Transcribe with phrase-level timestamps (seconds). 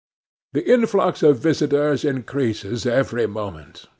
[0.53, 3.85] 'The influx of visitors increases every moment.